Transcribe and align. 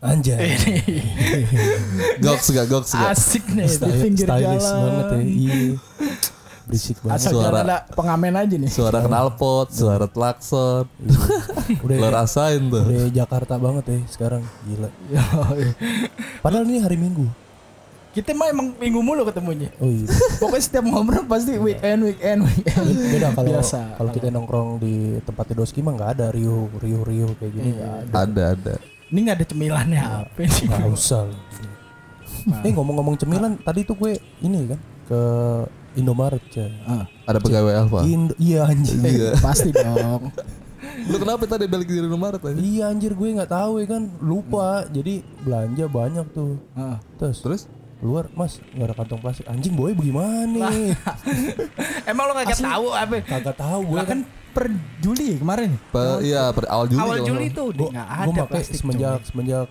Anjay. 0.00 0.56
Goks 2.24 2.48
gak, 2.52 2.64
goks 2.72 2.96
gak. 2.96 3.12
Asik 3.12 3.44
nih 3.52 3.68
di 3.68 3.92
pinggir 4.00 4.24
stylish 4.24 4.64
jalan. 4.64 4.80
banget 4.80 5.04
ya. 5.04 5.20
Iya. 5.20 5.56
Berisik 6.64 6.96
banget. 7.04 7.16
Asal 7.20 7.32
Suara- 7.36 7.60
ada 7.60 7.76
pengamen 7.92 8.34
aja 8.40 8.56
nih. 8.56 8.70
Suara 8.72 8.98
knalpot, 9.04 9.68
suara 9.68 10.08
klakson. 10.08 10.88
Udah 11.84 11.96
Lo 12.00 12.08
rasain 12.08 12.72
tuh. 12.72 12.84
udah 12.88 13.10
Jakarta 13.12 13.60
banget 13.60 13.84
ya 13.92 13.98
sekarang. 14.08 14.42
Gila. 14.64 14.88
Padahal 16.44 16.64
ini 16.64 16.80
hari 16.80 16.96
Minggu. 16.96 17.45
Kita 18.16 18.32
mah 18.32 18.48
emang 18.48 18.72
minggu 18.74 19.00
mulu 19.04 19.28
ketemunya. 19.28 19.68
Oh 19.76 19.86
iya. 19.86 20.08
Pokoknya 20.40 20.64
setiap 20.64 20.84
ngobrol 20.88 21.28
pasti 21.28 21.60
weekend, 21.60 22.00
weekend, 22.02 22.48
weekend. 22.48 22.86
Beda 23.12 23.28
kalau 23.30 23.52
Biasa. 23.52 23.80
kalau 23.92 24.10
kita 24.10 24.32
nongkrong 24.32 24.80
di 24.80 24.94
tempat 25.20 25.52
Doski 25.52 25.84
mah 25.84 25.92
nggak 25.92 26.10
ada 26.16 26.26
riuh 26.32 26.72
riuh 26.80 27.04
riuh 27.04 27.30
kayak 27.36 27.52
gini 27.52 27.70
nggak 27.76 27.92
ada. 27.92 28.12
Ada, 28.24 28.42
ada. 28.56 28.74
Ini 29.12 29.18
nggak 29.20 29.36
ada 29.36 29.46
cemilannya 29.46 30.00
apa 30.00 30.40
sih? 30.48 30.64
Nggak 30.64 30.88
usah. 30.88 31.28
lah. 31.28 31.40
Eh 32.64 32.72
ngomong-ngomong 32.72 33.20
cemilan 33.20 33.60
tadi 33.60 33.84
tuh 33.84 33.94
gue 33.94 34.16
ini 34.40 34.72
kan 34.72 34.80
ke 35.04 35.20
Indomaret 35.96 36.44
ya. 36.52 36.68
Ah, 36.84 37.04
Ada 37.24 37.38
pegawai 37.40 37.74
apa? 37.84 37.98
Indo, 38.04 38.32
iya 38.36 38.64
anjir. 38.64 38.96
Iya. 39.00 39.30
pasti 39.40 39.72
dong. 39.72 40.32
Lu 41.10 41.16
kenapa 41.18 41.44
tadi 41.44 41.66
balik 41.66 41.88
di 41.88 41.98
rumah 42.00 42.32
aja? 42.32 42.52
Iya 42.52 42.88
anjir 42.88 43.12
gue 43.12 43.28
nggak 43.32 43.50
tahu 43.50 43.80
ya 43.82 43.86
kan 43.88 44.02
lupa 44.20 44.84
jadi 44.86 45.24
belanja 45.42 45.84
banyak 45.88 46.26
tuh 46.30 46.60
Ah. 46.72 47.00
terus 47.16 47.38
Terus? 47.42 47.62
Keluar 47.96 48.28
mas 48.30 48.60
nggak 48.70 48.86
ada 48.86 48.94
kantong 48.94 49.20
plastik 49.20 49.46
anjing 49.46 49.72
boy 49.72 49.90
bagaimana 49.90 50.68
Emang 52.10 52.24
lo 52.26 52.34
kagak 52.34 52.58
tahu 52.58 52.86
apa? 52.92 53.16
kagak 53.20 53.56
tahu 53.56 53.80
gue 53.88 54.02
kan 54.02 54.20
per 54.48 54.72
Juli 54.98 55.36
kemarin. 55.36 55.76
Pa, 55.88 56.16
iya, 56.18 56.48
per 56.48 56.64
awal 56.66 56.88
Juli. 56.88 56.96
Awal 56.98 57.18
Juli 57.20 57.46
nggak 57.46 57.52
tuh 57.52 57.66
gue 57.66 57.74
udah 57.74 57.88
nggak 57.90 58.08
gue 58.08 58.20
ada 58.26 58.42
pakai 58.42 58.52
plastik. 58.54 58.76
semenjak 58.78 59.14
coy. 59.14 59.26
semenjak 59.26 59.66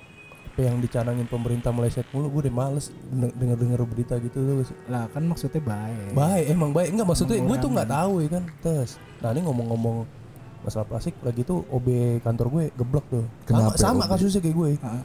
apa 0.46 0.62
yang 0.64 0.78
dicanangin 0.80 1.28
pemerintah 1.28 1.70
meleset 1.70 2.08
mulu 2.10 2.28
gue 2.30 2.42
udah 2.44 2.56
males 2.56 2.86
denger 3.12 3.58
denger 3.58 3.80
berita 3.84 4.16
gitu 4.18 4.38
tuh 4.38 4.56
Lah 4.88 5.06
kan 5.08 5.24
maksudnya 5.24 5.60
baik. 5.60 6.14
baik 6.14 6.46
emang 6.48 6.72
baik 6.72 6.90
enggak 6.92 7.08
maksudnya 7.08 7.38
gue 7.38 7.58
tuh 7.58 7.70
nggak 7.70 7.90
tahu 7.90 8.14
ya 8.20 8.30
kan 8.32 8.44
tes 8.60 8.90
nah 9.20 9.30
ini 9.30 9.42
ngomong-ngomong 9.42 9.98
masalah 10.62 10.88
plastik 10.88 11.14
lagi 11.20 11.42
tuh 11.42 11.62
OB 11.68 11.88
kantor 12.22 12.48
gue 12.50 12.64
geblek 12.74 13.06
tuh 13.06 13.26
Kenapa 13.44 13.76
sama, 13.76 14.00
sama 14.00 14.04
OB? 14.04 14.12
kasusnya 14.12 14.40
kayak 14.40 14.56
gue 14.56 14.70
Ah. 14.82 15.04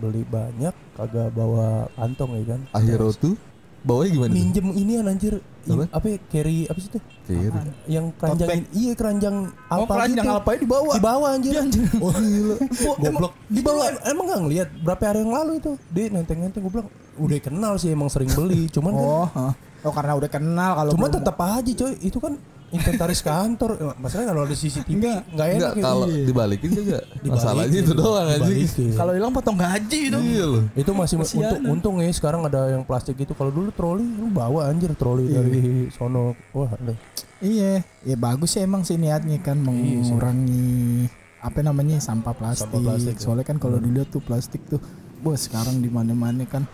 Beli 0.00 0.22
banyak 0.24 0.74
kagak 0.92 1.28
bawa 1.30 1.66
kantong 1.92 2.30
ya 2.34 2.44
kan 2.48 2.60
Akhirnya 2.72 3.12
tuh 3.14 3.34
bawanya 3.80 4.10
gimana? 4.10 4.28
tuh? 4.28 4.36
minjem 4.36 4.66
inian 4.74 5.04
anjir 5.06 5.34
Apa? 5.62 5.84
apa 5.90 6.06
ya, 6.06 6.16
carry 6.26 6.64
apa 6.64 6.78
sih 6.78 6.90
tuh 6.90 7.00
Kiri. 7.22 7.48
yang 7.86 8.12
keranjang 8.14 8.48
ini- 8.54 8.70
iya 8.74 8.92
keranjang 8.92 9.36
Oh, 9.66 9.74
alpa 9.78 9.92
keranjang 9.94 10.20
gitu 10.22 10.34
alpanya 10.34 10.60
dibawa. 10.60 10.90
di 10.90 11.00
bawah 11.02 11.28
anjir 11.30 11.54
Oh 11.98 12.12
gila. 12.12 12.54
goblok 12.98 13.32
di 13.46 13.60
bawah 13.62 13.84
emang 14.04 14.24
nggak 14.26 14.40
ngeliat 14.42 14.68
berapa 14.78 15.02
hari 15.02 15.18
yang 15.18 15.32
lalu 15.32 15.52
itu 15.56 15.70
dia 15.88 16.04
nenteng-nenteng 16.08 16.60
gue 16.60 16.72
bilang 16.74 16.88
udah 17.16 17.38
kenal 17.38 17.72
sih 17.76 17.88
emang 17.88 18.08
sering 18.08 18.28
beli 18.30 18.68
cuman 18.68 18.90
kan 18.90 19.04
Oh, 19.06 19.26
hah. 19.30 19.52
oh 19.80 19.92
karena 19.94 20.12
udah 20.14 20.30
kenal 20.30 20.70
kalau 20.74 20.90
cuma 20.90 21.06
belum- 21.06 21.16
tetap 21.16 21.36
aja 21.38 21.70
coy 21.74 21.92
itu 21.98 22.18
kan 22.18 22.32
inventaris 22.70 23.20
kantor 23.20 23.70
Eh, 23.76 23.94
masalahnya 23.98 24.28
kalau 24.30 24.42
ada 24.46 24.54
CCTV 24.54 24.94
Enggak. 24.94 25.20
nggak 25.30 25.46
enak 25.46 25.58
Enggak 25.58 25.72
gitu. 25.74 25.84
kalau 25.84 26.06
dibalikin 26.06 26.70
juga. 26.70 26.98
Dibalikin. 27.02 27.30
Masalahnya 27.34 27.78
itu 27.82 27.92
doang. 27.92 28.26
Dibalikin. 28.30 28.90
kalau 28.94 29.12
hilang 29.14 29.32
potong 29.34 29.58
gaji 29.58 30.00
itu. 30.08 30.18
Iya 30.22 30.44
loh. 30.46 30.64
itu 30.72 30.90
masih 30.94 31.16
Kasianan. 31.18 31.42
untung 31.42 31.62
untung 31.70 31.94
ya 31.98 32.10
sekarang 32.14 32.40
ada 32.46 32.60
yang 32.70 32.82
plastik 32.86 33.18
itu 33.18 33.32
kalau 33.34 33.50
dulu 33.50 33.74
troli 33.74 34.06
lu 34.06 34.30
bawa 34.30 34.70
anjir 34.70 34.94
troli 34.94 35.26
dari 35.28 35.90
sono 35.90 36.38
wah 36.54 36.70
deh. 36.78 36.94
Iya, 37.40 37.80
ya 38.04 38.16
bagus 38.20 38.52
sih 38.52 38.60
emang 38.60 38.84
sih 38.84 39.00
niatnya 39.00 39.40
kan 39.40 39.56
mengurangi 39.56 41.08
apa 41.40 41.64
namanya 41.64 41.96
sampah 41.96 42.36
plastik. 42.36 42.68
Sampah 42.68 42.80
plastik, 42.84 43.16
ya. 43.16 43.22
Soalnya 43.24 43.46
kan 43.48 43.56
kalau 43.56 43.80
dilihat 43.80 44.12
tuh 44.12 44.20
plastik 44.20 44.60
tuh, 44.68 44.76
bos 45.18 45.48
sekarang 45.48 45.80
di 45.80 45.88
mana-mana 45.88 46.44
kan 46.44 46.68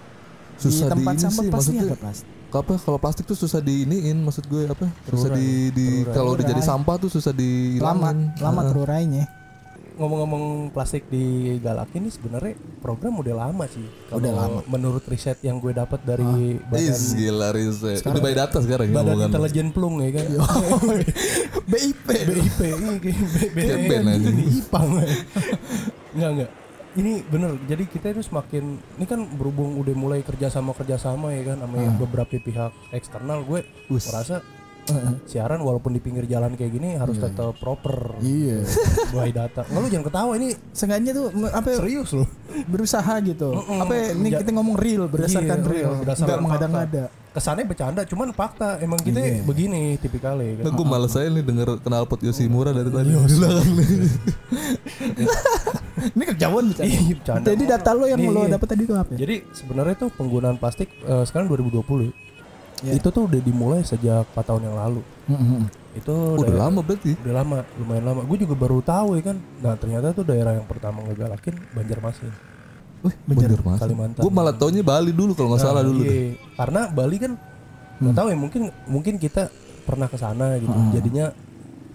Susah 0.59 0.91
di 0.91 0.93
tempat 0.99 1.13
di 1.15 1.23
sampah 1.23 1.45
pasti 1.55 1.79
ada 1.79 1.95
plastik. 1.95 2.27
Apa 2.59 2.77
kalau 2.77 2.97
plastik 2.97 3.25
tuh 3.25 3.35
susah 3.35 3.59
diiniin 3.59 4.17
maksud 4.19 4.45
gue 4.45 4.67
apa 4.67 4.87
susah 5.05 5.29
Terurai. 5.29 5.39
di, 5.39 5.49
di 5.71 5.87
kalau 6.07 6.33
udah 6.33 6.45
jadi 6.47 6.61
sampah 6.61 6.97
tuh 6.97 7.09
susah 7.09 7.31
Lama, 7.31 7.39
dihilangin 7.39 8.19
lama 8.37 8.61
Ah. 8.61 8.67
terurainya. 8.67 9.25
ngomong-ngomong 9.97 10.45
plastik 10.71 11.09
di 11.09 11.25
Galak 11.59 11.89
ini 11.91 12.09
sebenarnya 12.09 12.53
program 12.79 13.17
udah 13.17 13.33
lama 13.39 13.65
sih 13.65 13.81
Kalau 14.07 14.21
Udah 14.21 14.33
lama. 14.35 14.61
menurut 14.67 15.01
riset 15.03 15.41
yang 15.41 15.57
gue 15.57 15.73
dapat 15.73 15.97
dari 16.03 16.29
badan 16.63 16.85
Is 16.93 17.17
gila 17.17 17.49
riset 17.51 17.99
Sekarang- 17.99 18.13
udah 18.13 18.23
by 18.23 18.35
data 18.35 18.59
sekarang 18.61 18.87
badan 18.91 19.01
omongan 19.07 19.17
lu. 19.23 19.33
intelijen 19.33 19.69
plung 19.71 19.97
ya 19.99 20.11
kan 20.13 20.25
BIP. 21.73 22.09
BIP 23.57 23.89
aja. 23.91 24.13
ini 24.13 24.45
IPANG 24.61 24.91
enggak 26.15 26.31
enggak 26.31 26.51
ini 26.97 27.21
bener 27.23 27.61
jadi 27.63 27.85
kita 27.85 28.07
itu 28.11 28.23
semakin 28.23 28.65
ini 28.97 29.05
kan 29.05 29.21
berhubung 29.31 29.77
udah 29.77 29.95
mulai 29.95 30.21
kerjasama 30.21 30.73
kerjasama 30.73 31.31
ya 31.31 31.43
kan 31.47 31.61
sama 31.61 31.77
yang 31.79 31.95
beberapa 31.95 32.33
pihak 32.35 32.73
eksternal 32.91 33.41
gue 33.43 33.61
Us. 33.87 34.07
merasa 34.07 34.41
siaran 35.25 35.59
walaupun 35.59 35.91
di 35.91 35.99
pinggir 35.99 36.25
jalan 36.25 36.55
kayak 36.55 36.71
gini 36.71 36.95
harus 36.95 37.19
tetap 37.19 37.59
proper 37.59 38.15
Iya. 38.19 38.63
by 39.11 39.29
data 39.29 39.67
nggak 39.67 39.81
lu 39.83 39.89
jangan 39.91 40.07
ketawa 40.07 40.33
ini 40.37 40.55
Sengaja 40.71 41.11
tuh 41.11 41.27
apa 41.49 41.69
ya, 41.69 41.77
serius 41.77 42.11
loh 42.15 42.29
berusaha 42.65 43.15
gitu. 43.21 43.51
Mm-mm. 43.51 43.83
Apa 43.83 43.93
ya, 43.93 44.07
ini 44.15 44.29
kita 44.31 44.51
ngomong 44.55 44.79
real 44.79 45.05
berdasarkan 45.05 45.59
Iya, 45.59 45.67
real, 45.67 45.93
berdasarkan 46.01 46.29
nggak 46.31 46.41
mengada-ngada. 46.41 47.05
kesannya 47.29 47.67
bercanda 47.67 48.01
cuman 48.01 48.31
fakta 48.31 48.79
emang 48.79 48.97
kita 48.97 49.19
Iya. 49.19 49.43
begini 49.43 49.99
tipikalnya 49.99 50.63
Nah, 50.63 50.71
kan 50.71 50.73
gue 50.73 50.87
males 50.87 51.13
aja 51.13 51.29
nih 51.29 51.43
denger 51.43 51.69
knalpot 51.83 52.21
Yoshimura 52.23 52.71
dari 52.71 52.89
tadi 52.89 53.11
di 53.11 53.35
belakang 53.35 53.71
nih. 53.75 53.89
Ini 55.97 56.25
kejauhan 56.29 56.65
bicara. 56.67 56.85
Iya, 56.85 57.01
bercanda. 57.11 57.47
Jadi 57.49 57.65
data 57.65 57.91
lo 57.91 58.05
yang 58.05 58.21
Nih, 58.21 58.29
lo 58.29 58.41
iya. 58.43 58.53
dapat 58.53 58.67
tadi 58.69 58.83
itu 58.83 58.95
apa? 58.95 59.11
ya? 59.11 59.19
Jadi 59.19 59.35
sebenarnya 59.51 59.95
tuh 59.97 60.11
penggunaan 60.11 60.57
plastik 60.57 60.89
eh, 60.99 61.25
sekarang 61.25 61.47
2020 61.49 62.13
Iya. 62.79 62.93
itu 62.95 63.09
tuh 63.09 63.25
udah 63.25 63.41
dimulai 63.41 63.81
sejak 63.83 64.29
4 64.29 64.45
tahun 64.45 64.63
yang 64.63 64.77
lalu. 64.77 65.01
Mm-mm. 65.27 65.65
Itu 65.95 66.13
Udah 66.37 66.45
daerah- 66.47 66.69
lama 66.69 66.81
berarti. 66.83 67.17
udah 67.17 67.35
lama, 67.35 67.57
lumayan 67.75 68.05
lama. 68.05 68.21
Gue 68.23 68.39
juga 68.39 68.53
baru 68.55 68.79
tahu 68.79 69.17
ya 69.17 69.23
kan. 69.25 69.37
Nah 69.59 69.73
ternyata 69.75 70.13
tuh 70.13 70.23
daerah 70.23 70.53
yang 70.53 70.65
pertama 70.65 71.01
ngegalakin 71.03 71.57
Banjarmasin, 71.73 72.29
Wih, 73.01 73.17
bener 73.25 73.57
mas. 73.59 73.79
Kalimantan. 73.79 74.21
Gue 74.21 74.29
malah 74.31 74.53
taunya 74.53 74.83
Bali 74.83 75.09
dulu 75.11 75.33
kalau 75.33 75.49
nggak 75.51 75.63
salah 75.63 75.81
Nah, 75.81 75.89
dulu. 75.89 76.01
deh. 76.03 76.13
iya. 76.13 76.37
Karena 76.55 76.81
Bali 76.87 77.17
kan 77.17 77.33
nggak 77.97 78.13
tahu 78.15 78.27
ya 78.29 78.37
mungkin 78.37 78.63
mungkin 78.85 79.15
kita 79.17 79.49
pernah 79.83 80.05
ke 80.05 80.17
sana 80.17 80.59
gitu. 80.59 80.69
Jadinya 80.93 81.33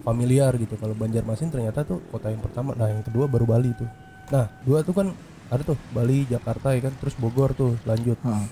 familiar 0.02 0.52
gitu. 0.58 0.74
Kalau 0.76 0.92
Banjarmasin 0.92 1.48
ternyata 1.48 1.86
tuh 1.86 2.02
kota 2.10 2.28
yang 2.28 2.42
pertama. 2.42 2.74
Nah 2.74 2.90
yang 2.90 3.02
kedua 3.06 3.30
baru 3.30 3.46
Bali 3.46 3.70
tuh. 3.74 3.88
Nah 4.34 4.50
dua 4.66 4.82
tuh 4.82 4.94
kan 4.94 5.08
ada 5.48 5.62
tuh 5.62 5.78
Bali, 5.94 6.26
Jakarta 6.26 6.74
ya 6.74 6.90
kan. 6.90 6.94
Terus 6.98 7.14
Bogor 7.16 7.54
tuh 7.54 7.78
lanjut 7.86 8.18
Heeh. 8.20 8.46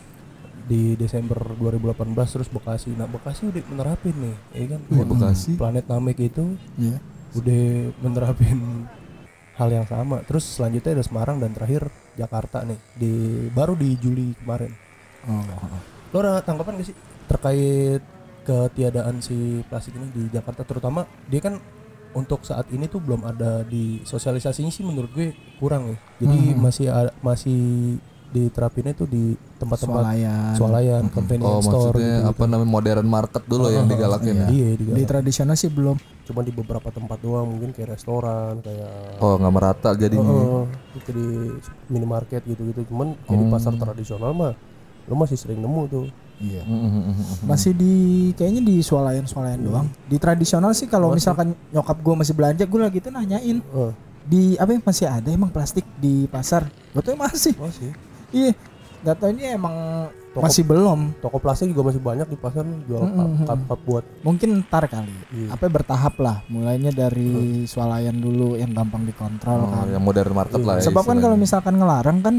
di 0.70 0.82
Desember 0.94 1.36
2018 1.58 2.14
terus 2.30 2.48
Bekasi. 2.48 2.94
Nah 2.94 3.10
Bekasi 3.10 3.50
udah 3.50 3.62
menerapin 3.66 4.14
nih, 4.14 4.36
ya 4.54 4.66
kan? 4.76 4.80
Wih, 4.88 5.06
Bekasi. 5.06 5.58
Planet 5.58 5.86
Namek 5.90 6.18
itu 6.22 6.54
Iya. 6.78 6.98
udah 7.34 7.64
menerapin 8.00 8.86
hal 9.58 9.68
yang 9.68 9.86
sama. 9.90 10.22
Terus 10.24 10.46
selanjutnya 10.46 10.96
ada 10.96 11.04
Semarang 11.04 11.36
dan 11.42 11.52
terakhir 11.52 11.90
Jakarta 12.14 12.62
nih 12.64 12.78
di 12.96 13.12
baru 13.52 13.74
di 13.74 13.96
Juli 13.98 14.32
kemarin. 14.38 14.72
Oh. 15.28 15.44
Lo 16.10 16.16
ada 16.24 16.40
tanggapan 16.40 16.80
gak 16.80 16.88
sih 16.90 16.96
terkait 17.28 18.02
ketiadaan 18.50 19.22
si 19.22 19.36
plastik 19.64 19.94
ini 19.94 20.10
di 20.10 20.22
Jakarta 20.28 20.62
terutama 20.62 21.00
dia 21.26 21.38
kan 21.40 21.54
untuk 22.10 22.42
saat 22.42 22.66
ini 22.68 22.84
tuh 22.84 22.98
belum 22.98 23.22
ada 23.22 23.62
di 23.62 24.02
sosialisasinya 24.02 24.68
sih 24.68 24.82
menurut 24.82 25.10
gue 25.10 25.30
kurang 25.56 25.94
ya. 25.94 25.96
Jadi 26.20 26.38
Hmm. 26.50 26.58
masih 26.58 26.86
a- 26.90 27.14
masih 27.20 27.60
diterapinnya 28.30 28.94
tuh 28.94 29.06
di 29.06 29.22
tempat-tempat 29.58 30.02
Swalayan. 30.06 30.54
swalayan, 30.54 31.02
Oh 31.02 31.10
convenience 31.12 31.66
store 31.66 31.90
maksudnya 31.90 32.14
gitu, 32.16 32.30
apa 32.30 32.42
namanya 32.46 32.70
modern 32.70 33.06
market 33.08 33.42
dulu 33.44 33.66
yang 33.68 33.86
digalakin 33.86 34.34
ya. 34.36 34.48
Iya, 34.48 34.68
di 34.72 34.84
Di 34.88 35.04
tradisional 35.04 35.54
sih 35.54 35.66
belum. 35.68 35.98
cuma 36.22 36.46
di 36.46 36.54
beberapa 36.54 36.86
tempat 36.88 37.18
doang 37.18 37.50
mungkin 37.50 37.74
kayak 37.74 37.98
restoran 37.98 38.62
kayak 38.62 39.18
Oh 39.18 39.34
nggak 39.34 39.50
merata 39.50 39.90
jadinya. 39.94 40.30
Oh, 40.30 40.62
itu 40.94 41.10
di 41.10 41.26
minimarket 41.88 42.42
gitu-gitu. 42.44 42.86
Cuman 42.86 43.18
kayak 43.20 43.34
di 43.36 43.46
pasar 43.50 43.72
tradisional 43.74 44.30
mah 44.30 44.54
lo 45.04 45.14
masih 45.14 45.36
sering 45.36 45.58
nemu 45.58 45.82
tuh. 45.86 46.06
Iya. 46.40 46.64
Mm-mm. 46.64 47.44
Masih 47.44 47.76
di 47.76 47.94
kayaknya 48.32 48.64
di 48.64 48.80
swalayan-swalayan 48.80 49.60
doang. 49.60 49.86
Di 50.08 50.16
tradisional 50.16 50.72
sih 50.72 50.88
kalau 50.88 51.12
misalkan 51.12 51.52
nyokap 51.68 52.00
gue 52.00 52.14
masih 52.16 52.32
belanja, 52.32 52.64
gue 52.64 52.80
lagi 52.80 52.98
tuh 52.98 53.12
nanyain 53.12 53.60
Oh, 53.70 53.92
di 54.22 54.56
apa 54.56 54.72
ya, 54.72 54.80
masih 54.80 55.06
ada 55.06 55.28
emang 55.28 55.48
plastik 55.48 55.84
di 55.96 56.24
pasar? 56.26 56.64
Gue 56.90 57.02
tuh 57.02 57.12
masih. 57.14 57.52
masih. 57.54 57.92
Iya. 58.32 58.56
Gak 59.00 59.16
tau 59.16 59.28
ini 59.28 59.48
emang 59.48 59.72
Toko- 60.30 60.44
masih 60.44 60.64
belum. 60.64 61.12
Toko 61.18 61.36
plastik 61.36 61.72
juga 61.72 61.88
masih 61.88 62.00
banyak 62.00 62.24
di 62.24 62.36
pasar 62.36 62.64
jual 62.84 63.00
cup, 63.42 63.60
cup 63.64 63.80
buat 63.82 64.04
Mungkin 64.20 64.60
ntar 64.62 64.84
kali. 64.86 65.12
Iya. 65.32 65.56
Apa 65.56 65.68
bertahap 65.68 66.16
lah. 66.16 66.40
Mulainya 66.48 66.88
dari 66.88 67.32
swalayan 67.64 68.16
dulu 68.16 68.56
yang 68.56 68.72
gampang 68.72 69.04
dikontrol 69.04 69.60
Oh, 69.60 69.68
kan. 69.68 69.88
yang 69.88 70.00
modern 70.00 70.32
market 70.32 70.60
lah 70.60 70.80
ya. 70.80 70.84
Sebab 70.84 71.04
kan 71.04 71.16
kalau 71.18 71.36
misalkan 71.36 71.76
ngelarang 71.76 72.20
kan 72.20 72.36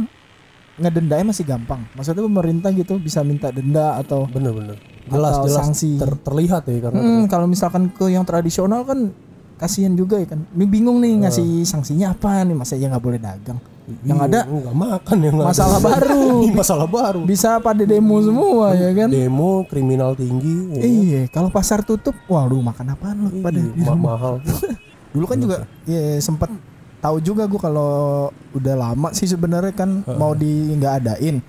ngedendanya 0.74 1.26
masih 1.26 1.44
gampang. 1.44 1.84
Maksudnya 1.92 2.22
pemerintah 2.22 2.70
gitu 2.70 2.96
bisa 2.96 3.22
minta 3.22 3.50
denda 3.50 3.96
atau 3.96 4.24
bener-bener 4.26 4.80
jelas 5.04 5.34
Atau 5.36 5.46
jelas 5.46 5.60
sanksi. 5.66 5.98
ter- 5.98 6.22
terlihat 6.22 6.64
ya 6.66 6.80
karena 6.82 7.00
Hmm, 7.00 7.24
kalau 7.26 7.46
misalkan 7.46 7.90
ke 7.90 8.08
yang 8.08 8.24
tradisional 8.24 8.82
kan 8.82 9.12
kasihan 9.56 9.92
juga 9.92 10.16
ya 10.16 10.28
kan. 10.28 10.42
Ini 10.48 10.66
bingung 10.66 10.98
nih 10.98 11.22
ngasih 11.22 11.64
sanksinya 11.64 12.12
apa 12.12 12.42
nih 12.42 12.54
masa 12.54 12.74
ya 12.74 12.88
nggak 12.88 13.02
boleh 13.02 13.18
dagang. 13.18 13.60
Yang 14.02 14.18
Iya, 14.18 14.26
ada 14.26 14.40
nggak 14.48 14.76
makan 14.78 15.18
yang 15.20 15.36
masalah 15.38 15.78
ada. 15.78 15.88
baru. 15.92 16.24
masalah 16.56 16.88
baru 16.88 17.20
bisa 17.24 17.60
pada 17.60 17.84
demo 17.84 18.16
semua 18.20 18.72
ya 18.72 18.90
kan. 18.96 19.10
demo 19.10 19.66
kriminal 19.66 20.14
tinggi 20.14 20.56
ya. 20.72 20.82
Iya, 20.82 21.22
kalau 21.28 21.50
pasar 21.50 21.82
tutup, 21.82 22.16
waduh 22.26 22.58
makan 22.58 22.86
apaan 22.90 23.18
lu 23.22 23.30
pada 23.40 23.58
Iya, 23.58 23.70
di 23.70 23.82
ma- 23.82 23.92
rumah. 23.92 24.16
mahal 24.16 24.34
Dulu 25.12 25.26
kan 25.26 25.38
juga 25.38 25.58
ya 25.84 26.00
sempat 26.18 26.48
tahu 27.02 27.18
juga 27.20 27.44
gua 27.46 27.60
kalau 27.60 27.92
udah 28.54 28.76
lama 28.78 29.10
sih 29.12 29.26
sebenarnya 29.26 29.74
kan 29.74 30.06
mau 30.08 30.32
di 30.32 30.48
nggak 30.72 30.94
adain. 31.02 31.42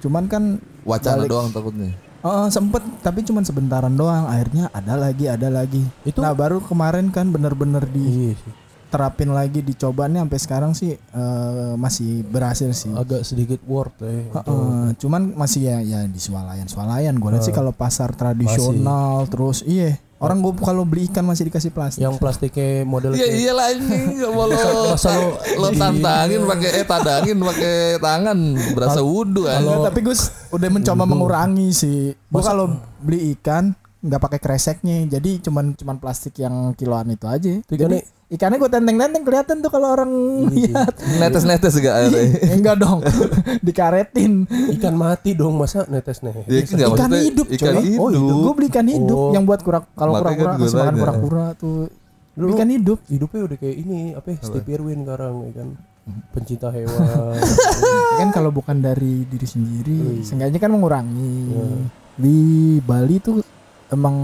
Cuman 0.00 0.24
kan 0.26 0.56
Wacana 0.82 1.22
balik- 1.22 1.30
doang 1.30 1.48
takutnya. 1.48 1.92
Oh, 2.24 2.48
sempet 2.48 2.80
tapi 3.04 3.20
cuman 3.20 3.44
sebentaran 3.44 3.92
doang. 3.92 4.24
Akhirnya 4.24 4.72
ada 4.72 4.96
lagi, 4.96 5.28
ada 5.28 5.46
lagi. 5.46 5.84
Itu- 6.02 6.18
nah 6.18 6.32
baru 6.32 6.58
kemarin 6.58 7.12
kan 7.12 7.28
bener-bener 7.28 7.84
iya 7.92 8.32
sih 8.34 8.52
diterapin 8.94 9.34
lagi 9.34 9.58
dicoba 9.58 10.06
nih 10.06 10.22
sampai 10.22 10.38
sekarang 10.38 10.70
sih 10.70 10.94
eh, 10.94 11.72
masih 11.74 12.22
berhasil 12.22 12.70
sih. 12.70 12.94
agak 12.94 13.26
sedikit 13.26 13.58
worth 13.66 13.98
ya 13.98 14.30
Heeh, 14.30 14.94
cuman 14.94 15.34
masih 15.34 15.66
ya 15.66 15.76
ya 15.82 16.00
di 16.06 16.16
swalayan 16.16 16.70
swalayan. 16.70 17.18
Gue 17.18 17.34
lihat 17.34 17.42
sih 17.42 17.50
kalau 17.50 17.74
pasar 17.74 18.14
tradisional 18.14 19.26
terus 19.26 19.66
iya 19.66 19.98
orang 20.24 20.38
gue 20.40 20.52
kalau 20.58 20.82
beli 20.82 21.06
ikan 21.06 21.22
masih 21.22 21.46
dikasih 21.46 21.68
plastik. 21.68 22.00
yang 22.00 22.16
plastiknya 22.16 22.82
model 22.82 23.12
Ya 23.12 23.22
kayak- 23.22 23.36
iyalah 23.38 23.66
ini 23.70 23.98
mau 24.26 24.44
lo 24.44 24.56
masa 24.90 25.10
lo 25.12 25.28
lo 25.54 25.68
tantangin 25.70 26.40
pakai 26.42 26.70
eh 26.74 26.84
tadangin 26.84 27.36
pakai 27.38 27.74
tangan 27.98 28.38
berasa 28.72 29.00
wudhu 29.00 29.44
kan. 29.44 29.60
Nggak, 29.60 29.84
tapi 29.84 29.98
gue 30.00 30.16
udah 30.50 30.68
mencoba 30.70 31.02
mengurangi 31.04 31.68
sih. 31.70 32.00
Gue 32.16 32.42
kalau 32.42 32.72
beli 32.98 33.34
ikan 33.34 33.76
nggak 34.04 34.20
pakai 34.20 34.36
kreseknya, 34.38 35.08
jadi 35.08 35.40
cuman 35.40 35.72
cuman 35.72 35.96
plastik 35.96 36.36
yang 36.36 36.52
kiloan 36.72 37.08
itu 37.08 37.24
aja. 37.24 37.56
Jadi 37.64 37.98
ikannya 38.26 38.58
gue 38.58 38.68
tenteng-tenteng 38.68 39.22
kelihatan 39.22 39.56
tuh 39.58 39.70
kalau 39.70 39.88
orang 39.90 40.10
lihat. 40.50 40.92
Netes-netes 41.20 41.72
gak 41.74 41.94
airnya. 41.94 42.22
Ya, 42.38 42.52
enggak 42.52 42.76
dong, 42.78 43.00
dikaretin. 43.66 44.44
ikan 44.76 44.92
mati 44.92 45.32
dong 45.32 45.56
masa 45.56 45.86
netes 45.86 46.20
nih 46.20 46.36
Ya, 46.44 46.60
Ikan 46.60 46.76
kan 46.76 46.88
maksudnya 46.90 47.20
hidup, 47.22 47.46
Ikan 47.48 47.74
hidup. 47.80 48.00
Oh, 48.00 48.08
Gue 48.44 48.52
beli 48.54 48.68
ikan 48.68 48.86
hidup 48.86 49.16
Oh. 49.18 49.32
yang 49.32 49.44
buat 49.44 49.60
kura 49.60 49.80
kalau 49.90 50.18
kura-kura 50.18 50.52
kan 50.52 50.60
kasih 50.60 50.76
makan 50.76 50.94
kura-kura 50.98 51.46
tuh. 51.54 51.88
Dulu- 52.34 52.52
ikan 52.52 52.68
hidup. 52.68 52.98
hidupnya 53.06 53.40
udah 53.46 53.56
kayak 53.56 53.76
ini 53.78 53.98
apa 54.12 54.26
ya, 54.26 54.38
Steve 54.42 54.68
Irwin 54.68 55.00
sekarang 55.00 55.34
ya 55.40 55.52
kan 55.54 55.68
pencinta 56.30 56.68
hewan 56.74 57.40
kan 58.14 58.28
kalau 58.28 58.50
bukan 58.50 58.76
dari 58.76 59.24
diri 59.24 59.46
sendiri, 59.46 60.20
seenggaknya 60.20 60.58
kan 60.58 60.68
mengurangi. 60.68 61.48
Di 62.14 62.36
Bali 62.80 63.16
tuh 63.18 63.40
emang 63.88 64.16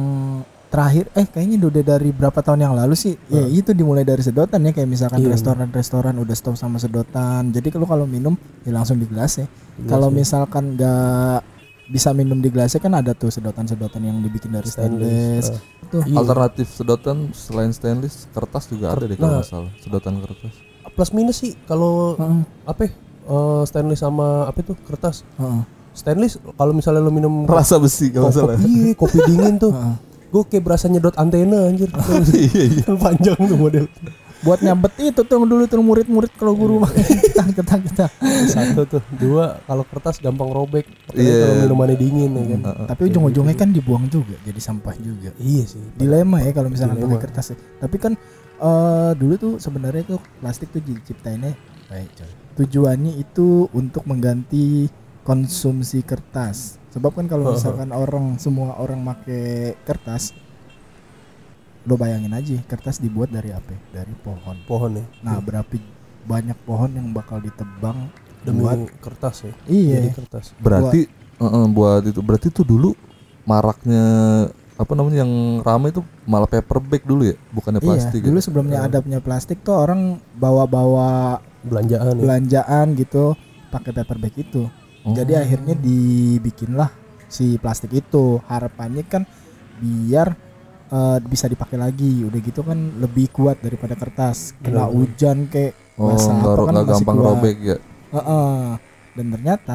terakhir 0.67 1.11
eh 1.13 1.27
kayaknya 1.27 1.67
udah 1.67 1.83
dari 1.85 2.11
berapa 2.11 2.39
tahun 2.39 2.63
yang 2.63 2.75
lalu 2.75 2.95
sih 2.95 3.19
ya 3.27 3.43
itu 3.43 3.71
dimulai 3.71 4.07
dari 4.07 4.23
sedotan 4.23 4.63
ya 4.63 4.71
kayak 4.71 4.87
misalkan 4.87 5.19
Iya. 5.19 5.35
restoran-restoran 5.35 6.15
udah 6.15 6.31
stop 6.33 6.55
sama 6.55 6.79
sedotan 6.79 7.51
jadi 7.51 7.69
kalau 7.69 7.85
kalau 7.85 8.07
minum 8.07 8.39
ya 8.63 8.71
langsung 8.71 8.95
di 8.95 9.05
gelas 9.05 9.35
ya 9.37 9.51
kalau 9.85 10.09
misalkan 10.09 10.79
nggak 10.79 11.43
bisa 11.89 12.15
minum 12.15 12.39
di 12.39 12.49
gelasnya 12.49 12.79
kan 12.79 12.95
ada 12.95 13.11
tuh 13.13 13.29
sedotan-sedotan 13.29 13.99
yang 14.01 14.23
dibikin 14.23 14.55
dari 14.55 14.63
stainless, 14.65 15.51
Stainless. 15.51 15.91
tuh 15.91 16.03
Iya. 16.07 16.17
Alternatif 16.17 16.67
sedotan 16.71 17.17
selain 17.35 17.75
stainless, 17.75 18.31
kertas 18.31 18.71
juga 18.71 18.95
ada 18.95 19.03
deh 19.03 19.11
Nah. 19.11 19.19
kalau 19.19 19.35
nggak 19.37 19.49
salah. 19.49 19.73
Sedotan 19.77 20.15
kertas. 20.21 20.55
plus 20.91 21.11
minus 21.11 21.39
sih 21.39 21.55
kalau 21.65 22.15
Heeh, 22.15 22.41
apa 22.65 22.81
ya, 22.85 22.91
eh, 23.27 23.63
stainless 23.65 24.01
sama 24.01 24.45
apa 24.45 24.59
itu 24.61 24.75
kertas 24.81 25.23
heeh, 25.35 25.63
stainless 25.93 26.37
kalau 26.55 26.71
misalnya 26.71 27.01
lo 27.01 27.11
minum 27.11 27.45
Rasa 27.45 27.77
besi 27.77 28.09
kalau 28.09 28.31
salah. 28.31 28.55
kopi, 28.55 28.71
iya, 28.71 28.93
kopi 28.95 29.19
dingin 29.27 29.57
tuh. 29.57 29.73
Heeh. 29.77 29.97
gue 30.31 30.43
kayak 30.47 30.63
berasa 30.63 30.87
nyedot 30.87 31.15
antena 31.15 31.67
anjir. 31.67 31.91
Iya 32.31 32.63
iya. 32.71 32.85
panjang 32.95 33.35
tuh 33.37 33.59
model. 33.59 33.91
Buat 34.41 34.63
nyabet 34.63 34.95
itu 35.03 35.21
tuh 35.21 35.37
dulu 35.43 35.67
tuh 35.67 35.83
murid-murid 35.83 36.33
kalau 36.33 36.55
guru. 36.55 36.81
Mah 36.81 36.89
kita 37.27 37.45
kita 37.51 37.75
kita. 37.83 38.07
Satu 38.47 38.87
tuh. 38.87 39.03
Dua 39.13 39.59
kalau 39.67 39.83
kertas 39.85 40.17
gampang 40.17 40.49
robek. 40.49 40.87
Iya. 41.13 41.35
kalau 41.45 41.55
minumannya 41.67 41.99
dingin 41.99 42.31
ya 42.33 42.45
kan. 42.47 42.61
Tapi 42.89 43.11
ujung-ujungnya 43.11 43.53
kan 43.53 43.69
dibuang 43.69 44.07
juga 44.07 44.39
jadi 44.47 44.57
sampah 44.57 44.95
juga. 44.97 45.35
Iya 45.37 45.67
sih. 45.67 45.83
Dilema 45.99 46.41
ya 46.41 46.55
kalau 46.55 46.71
misalkan 46.71 46.97
Dilema. 46.97 47.19
pakai 47.19 47.25
kertas 47.27 47.47
ya. 47.53 47.57
tapi 47.83 47.97
kan 47.99 48.13
eh 48.61 49.13
dulu 49.19 49.35
tuh 49.35 49.53
sebenarnya 49.59 50.05
tuh 50.07 50.21
plastik 50.39 50.71
tuh 50.71 50.81
diciptainnya 50.81 51.53
baik 51.91 52.09
coy. 52.15 52.31
Tujuannya 52.55 53.19
itu 53.19 53.67
untuk 53.73 54.07
mengganti 54.07 54.87
konsumsi 55.31 56.03
kertas. 56.03 56.83
Sebab 56.91 57.15
kan 57.15 57.31
kalau 57.31 57.51
misalkan 57.55 57.95
orang 57.95 58.35
semua 58.43 58.75
orang 58.83 58.99
make 58.99 59.79
kertas 59.87 60.35
lo 61.87 61.97
bayangin 61.97 62.35
aja 62.35 62.59
kertas 62.67 62.99
dibuat 62.99 63.31
dari 63.31 63.55
apa? 63.55 63.79
Dari 63.95 64.11
pohon. 64.27 64.59
Pohon 64.67 64.99
ya? 64.99 65.07
Nah 65.23 65.39
berapa 65.39 65.71
banyak 66.27 66.59
pohon 66.67 66.91
yang 66.99 67.15
bakal 67.15 67.39
ditebang 67.39 68.11
demi 68.43 68.67
buat 68.67 68.91
kertas 68.99 69.47
ya? 69.47 69.55
Iya. 69.71 69.99
Jadi 70.03 70.11
kertas. 70.19 70.45
Berarti 70.59 71.07
eh, 71.39 71.67
buat 71.71 72.03
itu 72.03 72.21
berarti 72.21 72.51
tuh 72.51 72.67
dulu 72.67 72.91
maraknya 73.47 74.05
apa 74.81 74.93
namanya 74.97 75.23
yang 75.23 75.61
ramai 75.61 75.93
itu 75.93 76.01
malah 76.25 76.49
paper 76.49 76.81
bag 76.81 77.05
dulu 77.05 77.29
ya, 77.29 77.37
bukannya 77.53 77.85
plastik. 77.85 78.25
iya 78.25 78.33
dulu 78.33 78.39
ya? 78.41 78.45
sebelumnya 78.49 78.79
ada 78.81 79.05
punya 79.05 79.21
plastik 79.21 79.61
tuh 79.61 79.77
orang 79.77 80.17
bawa-bawa 80.41 81.37
belanjaan 81.61 82.17
ya? 82.17 82.23
belanjaan 82.25 82.87
gitu 82.97 83.37
pakai 83.69 83.93
paper 83.93 84.17
bag 84.17 84.35
itu. 84.41 84.73
Oh. 85.03 85.13
Jadi 85.13 85.33
akhirnya 85.33 85.75
dibikinlah 85.75 86.91
si 87.27 87.57
plastik 87.57 87.93
itu. 87.93 88.39
Harapannya 88.45 89.05
kan 89.05 89.23
biar 89.79 90.29
eh, 90.91 91.19
bisa 91.23 91.47
dipakai 91.47 91.77
lagi. 91.77 92.21
Udah 92.23 92.41
gitu 92.41 92.61
kan 92.61 92.77
lebih 92.99 93.31
kuat 93.31 93.61
daripada 93.61 93.95
kertas. 93.95 94.53
Kena 94.61 94.85
Benar. 94.85 94.93
hujan 94.93 95.39
kayak 95.47 95.75
Oh, 96.01 96.09
basah 96.09 96.33
nggak 96.33 96.49
apa 96.49 96.63
kan 96.65 96.73
nggak 96.73 96.85
masih 96.87 96.95
gampang 96.97 97.17
kuat. 97.17 97.29
robek 97.29 97.57
ya. 97.61 97.77
Heeh. 98.11 98.65
Dan 99.11 99.27
ternyata 99.31 99.75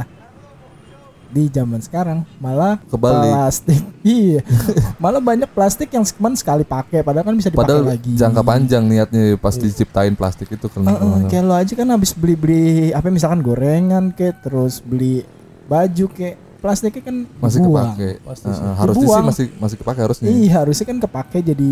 di 1.35 1.51
zaman 1.51 1.77
sekarang 1.77 2.23
malah 2.39 2.79
Kebalik. 2.85 3.27
plastik 3.27 3.81
iya 4.07 4.39
malah 5.03 5.19
banyak 5.19 5.49
plastik 5.49 5.91
yang 5.91 6.07
cuman 6.07 6.31
sekali 6.33 6.63
pakai 6.63 7.03
padahal 7.03 7.25
kan 7.25 7.35
bisa 7.35 7.51
dipakai 7.51 7.75
Padahal 7.75 7.91
lagi 7.91 8.11
jangka 8.13 8.41
panjang 8.41 8.83
niatnya 8.85 9.35
pas 9.35 9.51
diciptain 9.53 10.13
plastik 10.13 10.47
itu 10.47 10.65
kan. 10.65 10.87
Heeh, 10.87 11.27
kayak 11.27 11.43
lo 11.43 11.53
aja 11.53 11.73
kan 11.73 11.87
habis 11.89 12.11
beli-beli 12.11 12.63
apa 12.89 13.09
misalkan 13.09 13.41
gorengan 13.41 14.09
kayak 14.09 14.39
terus 14.41 14.79
beli 14.79 15.27
baju 15.65 16.05
kayak 16.07 16.35
plastiknya 16.57 17.03
kan 17.03 17.15
masih 17.37 17.59
dibuang. 17.59 17.93
kepake. 17.93 18.09
Pasti 18.23 18.45
Heeh, 18.45 18.55
sih. 18.55 18.73
harusnya 18.79 19.05
sih 19.05 19.21
masih 19.21 19.45
masih 19.59 19.75
kepake 19.77 19.99
harusnya. 19.99 20.27
Iya 20.27 20.51
harusnya 20.57 20.85
kan 20.85 20.97
kepake 20.99 21.37
jadi 21.43 21.71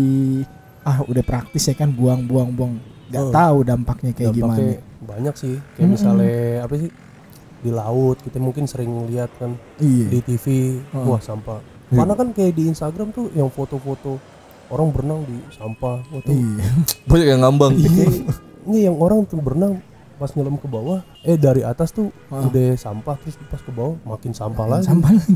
ah 0.82 1.00
udah 1.02 1.22
praktis 1.22 1.64
ya 1.64 1.74
kan 1.74 1.88
buang-buang 1.88 2.52
buang 2.52 2.72
nggak 3.06 3.22
Oh. 3.22 3.32
tahu 3.32 3.56
dampaknya 3.62 4.12
kayak 4.12 4.30
Dampaknya 4.30 4.76
gimana. 4.76 5.06
banyak 5.06 5.34
sih 5.34 5.54
kayak 5.72 5.88
misalnya 5.88 6.34
apa 6.60 6.74
sih 6.76 6.90
di 7.64 7.70
laut 7.70 8.20
kita 8.20 8.36
mungkin 8.36 8.64
sering 8.64 8.92
lihat 9.06 9.32
kan 9.34 9.56
Iya. 9.78 10.06
di 10.06 10.18
TV 10.22 10.44
wah 10.92 11.16
sampah 11.18 11.64
mana 11.88 12.12
kan 12.12 12.28
kayak 12.30 12.52
di 12.52 12.68
Instagram 12.68 13.08
tuh 13.08 13.32
yang 13.32 13.48
foto-foto 13.48 14.20
orang 14.66 14.88
berenang 14.90 15.24
di 15.24 15.40
sampah 15.50 16.04
wah 16.04 16.20
tuh 16.20 16.28
Iya. 16.30 16.68
Banyak 17.08 17.26
yang 17.26 17.40
ngambang. 17.40 17.72
ini, 17.74 18.04
ini 18.64 18.78
yang 18.82 18.96
orang 18.96 19.24
tuh 19.24 19.38
berenang 19.38 19.80
pas 20.14 20.30
nyelam 20.30 20.54
ke 20.54 20.64
bawah 20.64 21.02
eh 21.20 21.34
dari 21.34 21.60
atas 21.60 21.90
tuh 21.90 22.06
udah 22.28 22.76
sampah 22.76 23.18
terus 23.18 23.34
pas 23.44 23.58
ke 23.58 23.68
bawah 23.68 23.98
makin 24.06 24.30
sampah 24.30 24.66
lagi 24.68 24.86
Sampah 24.86 25.10
lagi. 25.10 25.34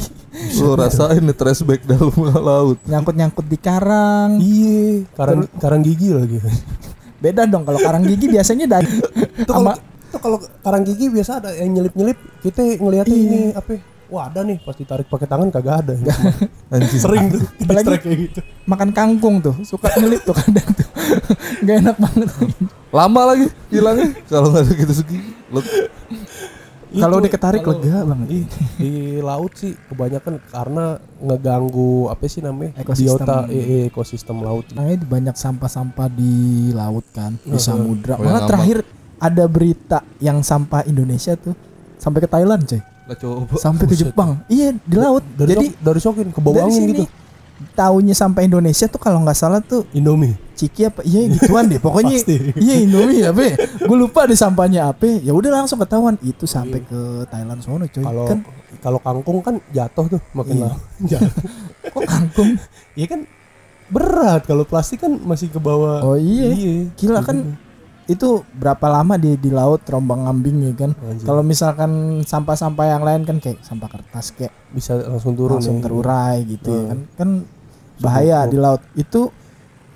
Lo 0.54 0.73
rasain 0.73 1.18
nih 1.18 1.35
trash 1.35 1.62
bag 1.62 1.82
dalam 1.82 2.14
laut. 2.40 2.78
Nyangkut-nyangkut 2.85 3.42
di 3.44 3.58
karang. 3.58 4.38
iya 4.38 5.02
karang 5.12 5.50
karang 5.56 5.82
gigi 5.82 6.12
lagi 6.12 6.38
Beda 7.18 7.42
dong 7.44 7.66
kalau 7.66 7.78
karang 7.78 8.06
gigi 8.06 8.30
biasanya 8.30 8.70
dari 8.70 8.87
itu 9.35 9.50
kalau 9.50 9.75
itu 10.09 10.17
kalau 10.17 10.37
karang 10.59 10.83
gigi 10.83 11.07
biasa 11.07 11.38
ada 11.38 11.50
yang 11.53 11.71
nyelip-nyelip 11.71 12.17
kita 12.41 12.61
ngeliatnya 12.75 13.12
ini 13.15 13.41
apa 13.53 13.71
ya, 13.71 13.81
wah 14.09 14.25
ada 14.25 14.41
nih 14.41 14.57
pas 14.59 14.73
ditarik 14.73 15.05
pakai 15.05 15.27
tangan 15.27 15.49
kagak 15.49 15.77
ada 15.83 15.93
Anjing. 16.73 16.99
sering 16.99 17.25
tuh 17.29 17.45
Apalagi- 17.61 18.00
kayak 18.00 18.19
gitu 18.25 18.41
makan 18.65 18.91
kangkung 18.91 19.37
tuh 19.38 19.53
suka 19.62 19.93
nyelip 19.95 20.21
tuh 20.23 20.33
kadang 20.33 20.69
tuh. 20.73 20.88
Gak 21.65 21.77
enak 21.81 21.97
banget. 21.97 22.29
Lama 22.88 23.21
lagi 23.27 23.47
hilangnya 23.69 24.12
kalau 24.27 24.49
nggak 24.49 24.77
gitu 24.77 24.93
segi. 24.95 25.19
Kalau 26.88 27.21
diketarik 27.21 27.61
kalau 27.61 27.77
lega 27.77 28.00
banget. 28.03 28.27
di, 28.27 28.38
di 28.77 28.91
laut 29.21 29.53
sih 29.53 29.77
kebanyakan 29.88 30.41
karena 30.43 30.85
ngeganggu 31.21 32.09
apa 32.09 32.25
sih 32.25 32.41
namanya 32.41 32.81
Ekosistem. 32.81 33.05
biota 33.21 33.37
eh, 33.47 33.85
ekosistem 33.87 34.37
laut 34.41 34.65
Makanya 34.73 34.97
di 34.97 35.07
banyak 35.07 35.37
sampah-sampah 35.37 36.09
di 36.09 36.33
laut 36.73 37.05
kan, 37.12 37.37
di 37.38 37.61
samudra. 37.61 38.17
Oh, 38.17 38.25
Malah 38.25 38.49
terakhir 38.49 38.88
ada 39.19 39.45
berita 39.45 39.99
yang 40.19 40.41
sampah 40.41 40.83
Indonesia 40.83 41.35
tuh 41.35 41.55
sampai 41.95 42.19
ke 42.21 42.29
Thailand, 42.29 42.63
coy. 42.63 42.79
lah 43.05 43.17
coba. 43.17 43.55
Sampai 43.57 43.85
ke. 43.85 43.95
Jepang. 43.97 44.39
Iya, 44.47 44.77
di 44.77 44.95
laut. 44.95 45.25
dari 45.33 45.51
Jadi 45.51 45.67
sok- 45.67 45.79
dari 45.81 46.01
sokin 46.01 46.29
ke 46.29 46.39
bawah 46.39 46.63
angin 46.63 46.83
gitu 46.87 47.05
Taunya 47.75 48.15
sampai 48.15 48.47
Indonesia 48.47 48.87
tuh 48.87 48.97
kalau 48.97 49.19
nggak 49.19 49.35
salah 49.35 49.59
tuh 49.59 49.83
Indomie. 49.91 50.39
Ciki 50.55 50.87
apa 50.87 51.03
iya 51.03 51.27
gituan 51.29 51.67
deh 51.67 51.79
pokoknya 51.79 52.15
iya 52.57 52.75
Indomie 52.77 53.19
ya 53.21 53.31
be 53.31 53.55
gue 53.57 53.97
lupa 53.97 54.27
deh 54.27 54.35
sampahnya 54.35 54.87
apa 54.87 55.19
ya 55.19 55.31
udah 55.31 55.51
langsung 55.53 55.75
ketahuan 55.77 56.15
itu 56.21 56.47
sampai 56.47 56.79
ke 56.81 56.99
Thailand 57.27 57.59
sono 57.59 57.83
coy 57.85 57.99
Kalau 58.01 58.25
kan 58.25 58.39
kalau 58.79 58.99
kangkung 59.01 59.39
kan 59.41 59.55
jatuh 59.69 60.07
tuh 60.09 60.21
makin 60.33 60.55
Iya. 60.57 60.71
Jatuh. 61.19 61.43
kok 61.89 62.03
kangkung 62.05 62.51
Iya 62.95 63.07
kan 63.09 63.21
berat 63.89 64.43
kalau 64.45 64.63
plastik 64.63 65.01
kan 65.01 65.15
masih 65.17 65.49
ke 65.49 65.59
bawah. 65.59 65.99
oh 66.05 66.15
iya 66.15 66.51
Iya. 66.53 66.75
gila 66.95 67.23
kan 67.23 67.59
itu 68.09 68.41
berapa 68.57 68.88
lama 68.88 69.15
di 69.15 69.37
di 69.37 69.53
laut 69.53 69.85
terombang 69.85 70.25
ambing 70.25 70.65
ya 70.65 70.73
kan 70.75 70.93
kalau 71.23 71.45
misalkan 71.45 71.91
sampah-sampah 72.25 72.87
yang 72.88 73.05
lain 73.05 73.23
kan 73.23 73.37
kayak 73.37 73.61
sampah 73.61 73.85
kertas 73.87 74.33
kayak 74.33 74.50
bisa 74.73 74.97
langsung 74.99 75.37
turun 75.37 75.61
langsung 75.61 75.79
ya. 75.79 75.85
terurai 75.85 76.37
gitu 76.43 76.69
ya 76.69 76.81
Hmm. 76.81 76.88
kan 76.88 76.99
kan 77.15 77.29
bahaya 77.99 78.47
di 78.47 78.57
laut 78.57 78.81
itu 78.95 79.29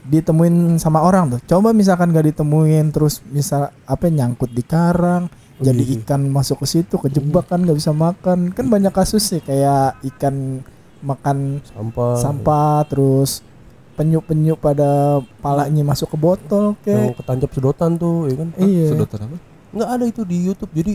ditemuin 0.02 0.76
sama 0.76 1.00
orang 1.00 1.30
tuh 1.30 1.40
coba 1.48 1.70
misalkan 1.70 2.10
gak 2.10 2.26
ditemuin 2.28 2.90
terus 2.90 3.22
misal 3.24 3.70
apa 3.82 4.04
nyangkut 4.06 4.52
di 4.52 4.62
karang 4.62 5.26
Oh, 5.52 5.64
jadi 5.64 5.78
gitu. 5.78 6.02
ikan 6.02 6.26
masuk 6.26 6.58
ke 6.58 6.66
situ 6.66 6.98
kejebak 6.98 7.46
kan 7.46 7.62
nggak 7.62 7.78
bisa 7.78 7.94
makan 7.94 8.50
kan 8.50 8.66
banyak 8.66 8.90
kasus 8.90 9.22
sih 9.22 9.38
kayak 9.38 9.94
ikan 10.10 10.58
makan 10.98 11.62
Sampah. 11.62 12.18
sampah 12.18 12.78
terus 12.90 13.46
penyu-penyu 13.92 14.54
pada 14.54 15.20
palanya 15.38 15.82
masuk 15.82 16.08
ke 16.08 16.16
botol 16.16 16.74
Yang 16.80 16.82
kayak 16.82 17.16
ketancap 17.18 17.50
sedotan 17.52 17.90
tuh, 17.94 18.26
ya 18.26 18.34
kan? 18.36 18.48
iya 18.58 18.86
Sedotan 18.88 19.20
apa? 19.24 19.36
Nggak 19.70 19.88
ada 19.88 20.04
itu 20.04 20.22
di 20.22 20.36
YouTube. 20.42 20.72
Jadi 20.72 20.92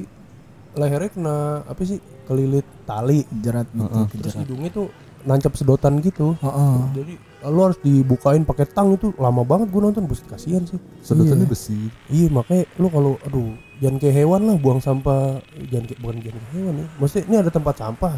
lehernya 0.73 1.09
kena 1.09 1.35
apa 1.63 1.81
sih? 1.81 1.97
Kelilit 2.23 2.65
tali. 2.83 3.23
jerat 3.39 3.65
gitu 3.69 3.81
Heeh. 3.83 4.05
Terus 4.11 4.11
kejerat. 4.33 4.41
hidungnya 4.43 4.69
tuh 4.71 4.87
nancap 5.23 5.53
sedotan 5.53 5.93
gitu. 5.99 6.33
Heeh. 6.37 6.75
Jadi 6.93 7.13
lu 7.47 7.59
harus 7.61 7.77
dibukain 7.79 8.41
pakai 8.41 8.65
tang 8.65 8.91
itu 8.91 9.13
lama 9.15 9.41
banget 9.41 9.69
gue 9.69 9.79
nonton 9.79 10.03
buset 10.03 10.25
kasihan 10.25 10.61
sih. 10.63 10.77
Sedotannya 10.99 11.43
Iya. 11.43 11.51
besi. 11.51 11.79
Iya 12.07 12.27
makanya 12.29 12.65
lu 12.75 12.87
kalau 12.87 13.13
aduh 13.21 13.49
jangan 13.77 13.97
kayak 13.97 14.15
hewan 14.15 14.41
lah 14.43 14.55
buang 14.55 14.77
sampah 14.77 15.37
jangan 15.65 15.85
kayak 15.85 15.99
bukan 15.99 16.17
jangan 16.19 16.37
kayak 16.39 16.53
hewan 16.53 16.73
ya. 16.75 16.85
Maksudnya 16.97 17.23
ini 17.23 17.35
ada 17.39 17.51
tempat 17.51 17.75
sampah. 17.77 18.13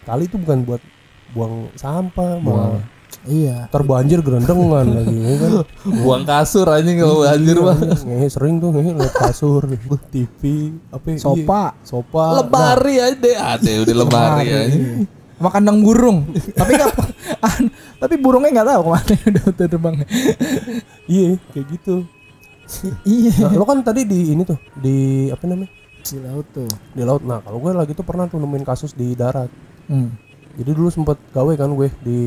Kali 0.00 0.24
itu 0.24 0.36
bukan 0.36 0.58
buat 0.62 0.82
buang 1.30 1.54
sampah 1.74 2.36
malah 2.38 2.80
iya 3.22 3.66
ntar 3.66 3.82
banjir 3.82 4.20
gerendengan 4.20 4.86
lagi 4.86 5.12
ya 5.14 5.34
kan. 5.36 5.50
Buang 6.00 6.24
kasur 6.24 6.64
anjing 6.66 6.96
kalau 6.96 7.20
banjir 7.20 7.52
Iya, 7.52 7.66
mah. 7.66 7.76
ngehe 8.00 8.28
sering 8.28 8.56
tuh 8.56 8.70
ngehe 8.70 8.90
liat 8.94 9.12
kasur, 9.14 9.62
TV, 10.08 10.40
apa 10.88 11.06
iya, 11.06 11.18
sopa 11.18 11.62
sofa. 11.80 12.24
Lebari 12.38 12.96
aja 12.96 13.32
ada 13.54 13.70
udah 13.78 13.96
lebari 13.98 14.46
aja. 14.48 14.78
sama 15.36 15.48
kandang 15.50 15.80
burung 15.80 16.28
tapi 16.52 16.76
nggak 16.76 16.92
an- 17.40 17.72
tapi 17.96 18.14
burungnya 18.14 18.52
nggak 18.52 18.68
tahu 18.68 18.80
ke 18.82 18.90
mana 18.90 19.12
udah 19.26 19.44
udah 19.48 19.66
terbang 19.66 19.94
Nah, 19.96 20.08
iya 21.06 21.28
kayak 21.50 21.66
gitu. 21.70 21.94
iya 23.02 23.32
Nah, 23.40 23.52
lo 23.52 23.64
kan 23.64 23.80
tadi 23.80 24.04
di 24.04 24.30
ini 24.30 24.44
tuh 24.44 24.60
di 24.74 24.96
apa 25.26 25.40
namanya 25.44 25.72
di 26.00 26.16
laut 26.18 26.44
tuh 26.50 26.68
di 26.92 27.02
laut. 27.02 27.20
Nah 27.20 27.40
kalau 27.40 27.56
gue 27.58 27.72
lagi 27.72 27.92
tuh 27.92 28.04
pernah 28.04 28.24
tuh 28.24 28.36
nemuin 28.36 28.64
kasus 28.64 28.92
di 28.92 29.12
darat. 29.12 29.48
hmm. 29.86 30.29
Jadi 30.60 30.76
dulu 30.76 30.92
sempet 30.92 31.16
gawe 31.32 31.52
kan 31.56 31.72
gue 31.72 31.88
di 32.04 32.18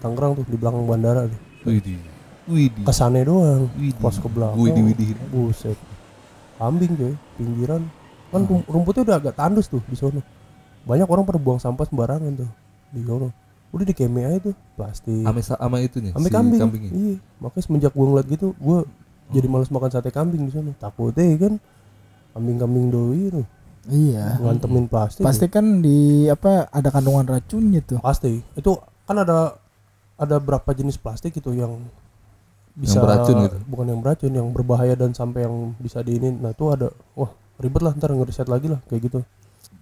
Tangerang 0.00 0.40
tuh 0.40 0.44
di 0.48 0.56
belakang 0.56 0.88
bandara 0.88 1.28
tuh. 1.28 1.40
Widih. 1.68 2.00
Widih. 2.48 2.80
Kesannya 2.88 3.28
doang. 3.28 3.68
Widih. 3.76 4.00
Pas 4.00 4.16
ke 4.16 4.24
belakang. 4.24 4.56
Widih, 4.56 4.82
widih. 4.88 5.08
Buset. 5.28 5.76
Kambing 6.56 6.96
coy, 6.96 7.12
pinggiran. 7.36 7.84
Kan 8.32 8.48
rum- 8.48 8.64
rumputnya 8.64 9.04
udah 9.04 9.16
agak 9.20 9.36
tandus 9.36 9.68
tuh 9.68 9.84
di 9.84 9.92
sono. 9.92 10.24
Banyak 10.88 11.04
orang 11.04 11.28
pada 11.28 11.36
buang 11.36 11.60
sampah 11.60 11.84
sembarangan 11.84 12.32
tuh 12.40 12.50
di 12.88 13.04
sono. 13.04 13.28
Udah 13.68 13.84
di 13.84 13.92
keme 13.92 14.24
aja 14.24 14.48
tuh 14.48 14.56
plastik. 14.72 15.20
Ame 15.20 15.44
ama 15.60 15.76
itunya. 15.84 16.16
Sampai 16.16 16.32
si 16.32 16.34
kambing. 16.34 16.60
kambingnya. 16.60 16.90
Iya. 16.96 17.16
Makanya 17.36 17.62
semenjak 17.68 17.92
gue 17.92 18.06
ngeliat 18.08 18.26
gitu, 18.32 18.56
gue 18.56 18.78
jadi 19.28 19.46
males 19.52 19.68
makan 19.68 19.90
sate 19.92 20.08
kambing 20.08 20.48
di 20.48 20.52
sana. 20.56 20.72
Takutnya 20.80 21.36
kan 21.36 21.60
kambing-kambing 22.32 22.88
doi 22.88 23.22
tuh 23.28 23.44
iya 23.90 24.38
ngantemin 24.38 24.86
plastik. 24.86 25.26
pasti 25.26 25.46
kan 25.50 25.82
di 25.82 26.30
apa 26.30 26.70
ada 26.70 26.88
kandungan 26.92 27.26
racunnya 27.26 27.82
tuh 27.82 27.98
pasti. 27.98 28.38
Itu 28.54 28.78
kan 29.06 29.18
ada 29.22 29.58
ada 30.20 30.36
berapa 30.38 30.70
jenis 30.70 31.00
plastik 31.00 31.34
itu 31.34 31.50
yang 31.50 31.82
bisa 32.72 33.02
beracun 33.04 33.36
gitu? 33.44 33.58
bukan 33.68 33.86
yang 33.92 34.00
beracun 34.00 34.32
yang 34.32 34.48
berbahaya 34.48 34.96
dan 34.96 35.12
sampai 35.12 35.44
yang 35.44 35.76
bisa 35.76 36.00
diinin 36.00 36.40
nah 36.40 36.56
itu 36.56 36.72
ada 36.72 36.88
wah 37.12 37.28
ribet 37.60 37.84
lah 37.84 37.92
ntar 37.92 38.16
ngeriset 38.16 38.48
lagi 38.48 38.72
lah 38.72 38.80
kayak 38.88 39.12
gitu 39.12 39.18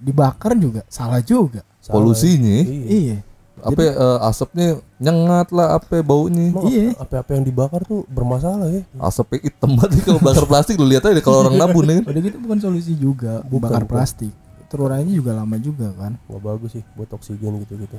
dibakar 0.03 0.59
juga 0.59 0.83
salah 0.91 1.23
juga 1.23 1.63
Salah 1.79 2.03
Polusinya. 2.03 2.51
ya. 2.61 2.65
iya. 2.67 2.87
iya 2.91 3.17
Apa 3.63 3.81
eh, 3.83 4.19
asapnya 4.23 4.69
nyengat 4.97 5.49
lah 5.51 5.75
apa 5.75 6.01
baunya. 6.01 6.51
Iya. 6.63 6.95
apa 6.95 7.21
apa 7.21 7.31
yang 7.33 7.43
dibakar 7.43 7.83
tuh 7.83 8.05
bermasalah 8.07 8.69
ya 8.69 8.83
Asapnya 8.97 9.39
hitam 9.43 9.75
banget 9.75 10.01
kalau 10.03 10.19
bakar 10.19 10.45
plastik 10.45 10.75
lu 10.75 10.85
lihat 10.85 11.03
aja 11.03 11.13
deh 11.13 11.21
kalau 11.21 11.43
orang 11.43 11.57
nabun 11.57 11.85
ya. 11.85 11.95
kan. 11.97 12.05
udah 12.09 12.21
gitu 12.23 12.37
bukan 12.39 12.59
solusi 12.59 12.93
juga 12.95 13.41
Bukan, 13.45 13.63
bakar 13.63 13.83
bukan. 13.83 13.93
plastik 13.93 14.33
terurainya 14.67 15.13
juga 15.13 15.35
lama 15.35 15.57
juga 15.57 15.91
kan 15.93 16.15
nggak 16.23 16.41
bagus 16.41 16.71
sih 16.73 16.85
buat 16.93 17.11
oksigen 17.11 17.59
gitu 17.61 17.75
gitu 17.77 17.99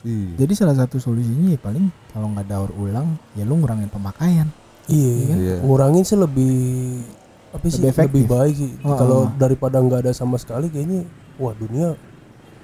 Iya. 0.00 0.36
jadi 0.38 0.52
salah 0.54 0.76
satu 0.76 0.96
solusinya 0.96 1.48
ya 1.48 1.58
paling 1.58 1.88
kalau 2.08 2.28
nggak 2.28 2.46
daur 2.46 2.70
ulang 2.74 3.08
ya 3.32 3.42
lu 3.42 3.56
ngurangin 3.56 3.88
pemakaian 3.88 4.46
iya 4.86 5.14
Iya. 5.26 5.54
ngurangin 5.60 6.04
sih 6.04 6.14
lebih 6.14 6.54
apa 7.50 7.64
sih 7.64 7.80
Lebih 7.80 7.88
efektif. 7.88 8.12
lebih 8.12 8.24
baik 8.28 8.54
sih 8.54 8.72
Oh, 8.80 8.94
kalau 8.94 9.18
oh. 9.22 9.32
daripada 9.34 9.76
nggak 9.76 10.04
ada 10.04 10.12
sama 10.12 10.36
sekali 10.36 10.68
kayaknya 10.68 11.08
wah 11.34 11.50
dunia 11.52 11.96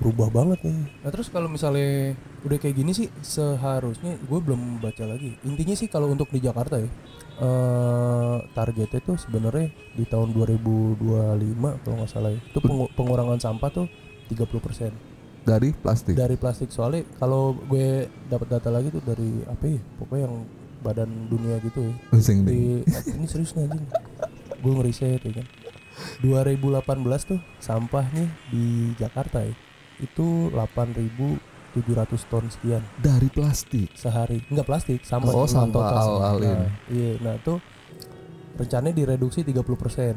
berubah 0.00 0.28
banget 0.28 0.64
nih. 0.64 0.74
Nah 0.98 1.10
terus 1.10 1.28
kalau 1.28 1.46
misalnya 1.46 2.16
udah 2.40 2.56
kayak 2.56 2.72
gini 2.74 2.90
sih 2.90 3.12
seharusnya 3.20 4.16
gue 4.18 4.38
belum 4.38 4.80
baca 4.80 5.04
lagi. 5.04 5.36
Intinya 5.42 5.74
sih 5.74 5.86
kalau 5.86 6.08
untuk 6.08 6.28
di 6.28 6.40
Jakarta 6.40 6.76
ya 6.76 6.88
eh 7.38 8.36
targetnya 8.50 9.00
tuh 9.02 9.16
sebenarnya 9.16 9.68
di 9.92 10.04
tahun 10.04 10.32
2025 10.32 11.00
kalau 11.80 11.94
nggak 11.96 12.10
salah 12.10 12.28
ya 12.28 12.40
itu 12.42 12.58
pengu- 12.58 12.92
pengurangan 12.92 13.38
sampah 13.38 13.70
tuh 13.70 13.86
30% 14.28 14.92
Dari 15.40 15.72
plastik. 15.72 16.14
dari 16.14 16.36
plastik. 16.36 16.68
Soalnya 16.68 17.08
kalau 17.16 17.56
gue 17.58 18.08
dapat 18.26 18.48
data 18.50 18.68
lagi 18.68 18.88
tuh 18.88 19.00
dari 19.00 19.40
apa 19.44 19.64
ya 19.66 19.80
pokoknya 19.96 20.22
yang 20.22 20.36
badan 20.80 21.08
dunia 21.28 21.56
gitu 21.60 21.80
ya. 21.82 21.92
Pusing 22.08 22.44
di 22.44 22.84
ini 23.10 23.24
serius 23.24 23.52
nih 23.52 23.64
anjing. 23.66 23.84
Gue 24.58 24.72
ngeriset 24.76 25.20
ya 25.20 25.32
kan. 25.34 25.46
2018 26.20 26.76
tuh 27.26 27.40
sampahnya 27.58 28.24
di 28.48 28.92
Jakarta 28.96 29.40
ya 29.40 29.52
itu 30.00 30.50
8.700 30.50 31.38
ton 32.26 32.44
sekian 32.46 32.82
Dari 32.96 33.28
plastik. 33.28 33.88
sehari 33.94 34.42
enggak 34.46 34.66
plastik 34.66 35.00
sampah 35.02 35.30
Oh, 35.30 35.46
sampah 35.46 35.86
al- 35.92 36.22
alin. 36.36 36.56
nah, 36.56 36.70
iya 36.88 37.10
nah 37.18 37.34
tuh 37.38 37.60
rencananya 38.52 38.94
direduksi 38.96 39.40
30% 39.40 40.16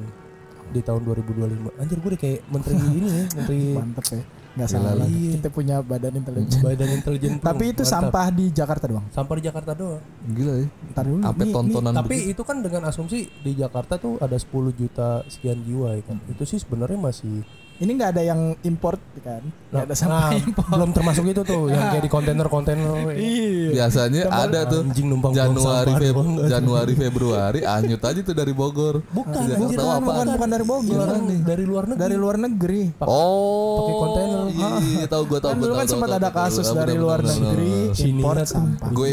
di 0.66 0.82
tahun 0.82 1.02
2025 1.04 1.78
anjir 1.78 1.98
gue 1.98 2.10
udah 2.10 2.20
kayak 2.20 2.40
menteri 2.48 2.76
ini 2.90 3.08
ya 3.08 3.24
menteri 3.36 3.60
mantep 3.74 4.06
ya 4.10 4.24
nggak 4.54 4.70
salah 4.70 4.94
lah. 4.94 5.02
lagi. 5.02 5.18
Iya. 5.18 5.32
kita 5.36 5.50
punya 5.50 5.76
badan 5.82 6.14
intelijen 6.16 6.62
badan 6.66 6.90
intelijen 6.94 7.32
tapi 7.40 7.64
itu 7.68 7.82
Mantap. 7.82 7.94
sampah 8.06 8.28
di 8.30 8.46
Jakarta 8.50 8.86
doang 8.88 9.06
sampah 9.10 9.36
di 9.36 9.44
Jakarta 9.44 9.72
doang 9.74 10.02
Gila 10.24 10.54
ya. 10.56 10.68
ntar 10.90 11.04
dulu 11.04 11.20
Ini- 11.22 11.50
tontonan 11.52 11.92
tapi 11.92 12.16
begitu. 12.16 12.32
itu 12.32 12.42
kan 12.44 12.58
dengan 12.60 12.82
asumsi 12.86 13.18
di 13.36 13.52
Jakarta 13.54 13.98
tuh 13.98 14.18
ada 14.18 14.36
10 14.36 14.50
juta 14.72 15.22
sekian 15.26 15.58
jiwa 15.60 15.94
ya 15.94 16.02
kan 16.04 16.18
itu 16.28 16.44
sih 16.44 16.58
sebenarnya 16.58 16.98
masih 17.00 17.42
ini 17.76 17.92
nggak 17.92 18.10
ada 18.12 18.24
yang 18.24 18.40
import 18.62 19.02
kan? 19.20 19.42
Nggak 19.70 19.84
ada 19.84 19.96
sampah 19.96 20.30
Nah, 20.30 20.38
import. 20.38 20.70
belum 20.70 20.90
termasuk 20.92 21.24
itu 21.26 21.42
tuh 21.42 21.62
yang 21.68 21.90
kayak 21.90 22.04
di 22.04 22.12
kontainer-kontainer. 22.12 22.92
Iya. 23.16 23.70
Biasanya 23.74 24.22
ada 24.28 24.60
tuh. 24.66 24.82
Anjing 24.84 25.08
numpang 25.08 25.32
Januari 25.32 25.92
Feb. 25.94 26.16
Januari 26.46 26.94
Februari 26.94 27.60
anyut 27.64 27.98
aja 28.00 28.20
tuh 28.20 28.32
dari 28.32 28.52
Bogor. 28.52 29.02
bukan 29.10 29.34
anjir 29.34 29.58
tahu 29.74 29.88
kan, 29.88 29.96
apaan. 29.96 30.04
bukan 30.04 30.28
bukan 30.30 30.50
dari 30.50 30.66
Bogor. 30.66 31.00
Orang 31.00 31.24
dari 31.42 31.64
luar 31.64 31.84
negeri. 31.86 32.00
Dari 32.00 32.16
luar 32.16 32.36
negeri. 32.38 32.82
Pak- 32.94 33.08
Oh. 33.08 33.76
pakai 33.80 33.94
kontainer. 33.96 34.42
Iya, 34.46 34.70
iya, 34.84 35.06
tahu 35.08 35.24
gua 35.26 35.40
tahu 35.40 35.50
kan 35.50 35.58
dulu 35.58 35.74
kan 35.74 35.88
sempat 35.88 36.10
ada 36.14 36.30
kasus 36.30 36.68
dari 36.70 36.96
luar 36.96 37.20
negeri 37.22 37.74
import 38.06 38.38
sampah. 38.44 38.90
Gue 38.92 39.10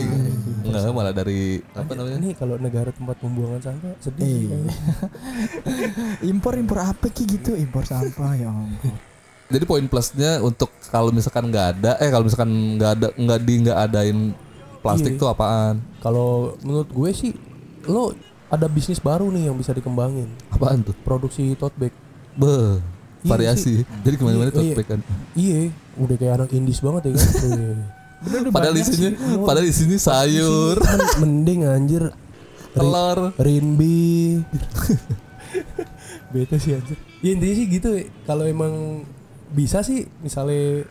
enggak 0.60 0.92
malah 0.92 1.12
dari 1.12 1.62
apa 1.72 1.92
namanya? 1.92 2.16
ini 2.18 2.30
kalau 2.34 2.54
negara 2.56 2.90
tempat 2.90 3.16
pembuangan 3.16 3.60
sampah 3.62 3.94
sedih. 3.98 4.50
Iya. 4.50 4.58
impor 6.30 6.54
impor 6.54 6.78
apa 6.82 7.06
ki 7.08 7.24
gitu? 7.30 7.54
Impor 7.54 7.84
sampah 7.84 8.32
ya 8.34 8.49
ampun 8.52 8.94
Jadi 9.48 9.64
poin 9.64 9.82
plusnya 9.84 10.38
untuk 10.38 10.70
kalau 10.86 11.10
misalkan 11.10 11.46
nggak 11.46 11.66
ada, 11.74 11.92
eh 11.96 12.06
kalau 12.06 12.22
misalkan 12.22 12.46
nggak 12.76 12.90
ada 12.92 13.06
nggak 13.12 13.38
di 13.40 13.54
nggak 13.60 13.78
adain 13.80 14.18
plastik 14.78 15.12
Iya. 15.12 15.18
tuh 15.18 15.28
apaan? 15.28 15.74
kalau 15.98 16.30
menurut 16.60 16.86
gue 16.88 17.10
sih 17.10 17.30
lo 17.84 18.14
ada 18.46 18.66
bisnis 18.66 18.98
baru 18.98 19.26
nih 19.28 19.46
yang 19.46 19.54
bisa 19.54 19.70
dikembangin 19.70 20.30
Apaan 20.48 20.80
tuh? 20.80 20.94
produksi 21.00 21.52
tote 21.54 21.74
bag 21.76 21.94
Be, 22.32 22.78
Iya 23.20 23.26
variasi. 23.26 23.82
Jadi 24.00 24.14
ke 24.14 24.22
mana-mana 24.22 24.48
tuh 24.48 24.62
Iya. 24.62 24.74
kan. 24.80 25.00
iya 25.34 25.68
udah 25.94 26.14
kayak 26.14 26.34
anak 26.36 26.50
indis 26.50 26.78
banget 26.78 27.02
ya 27.04 27.12
kan 27.12 27.26
Iya. 27.50 27.74
Padahal 28.48 28.72
di 28.72 28.82
sini, 28.82 29.06
padahal 29.40 29.64
di 29.64 29.72
sini 29.72 29.96
sayur, 29.96 30.76
Men- 30.76 31.16
mending 31.20 31.60
anjir 31.64 32.02
telur. 32.70 33.32
rinbi 33.36 34.38
bete 36.30 36.56
sih 36.56 36.72
anjir 36.72 36.96
ya 37.20 37.30
intinya 37.30 37.54
sih 37.54 37.66
gitu 37.68 37.88
ya. 37.92 38.04
kalau 38.24 38.44
emang 38.44 39.02
bisa 39.50 39.80
sih 39.80 40.06
misalnya 40.20 40.86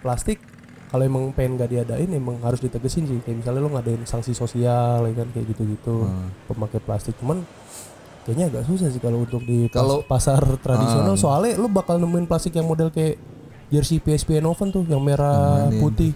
plastik 0.00 0.38
kalau 0.86 1.04
emang 1.04 1.30
pengen 1.30 1.54
gak 1.54 1.70
diadain 1.70 2.10
emang 2.10 2.38
harus 2.40 2.58
ditegesin 2.58 3.04
sih 3.04 3.18
kayak 3.20 3.42
misalnya 3.42 3.60
lo 3.60 3.70
ngadain 3.70 4.02
sanksi 4.02 4.32
sosial 4.32 5.04
ya 5.04 5.14
kan 5.14 5.28
kayak 5.28 5.46
gitu-gitu 5.48 6.02
Hmm. 6.02 6.30
pemakai 6.46 6.78
plastik 6.78 7.14
cuman 7.16 7.42
kayaknya 8.20 8.46
agak 8.48 8.64
susah 8.64 8.88
sih 8.88 8.98
kalau 8.98 9.20
untuk 9.20 9.42
di 9.42 9.66
Kalau- 9.68 10.02
pasar 10.02 10.38
tradisional 10.56 11.14
Ah. 11.14 11.20
soalnya 11.20 11.54
lo 11.56 11.66
bakal 11.66 11.96
nemuin 11.96 12.26
plastik 12.26 12.52
yang 12.52 12.66
model 12.66 12.90
kayak 12.90 13.18
jersey 13.68 13.98
PSP 13.98 14.34
Eindhoven 14.34 14.68
tuh 14.68 14.82
yang 14.84 14.98
merah 14.98 15.66
ini. 15.68 15.78
putih 15.78 16.10